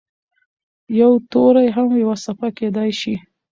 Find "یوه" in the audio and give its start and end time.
2.01-2.15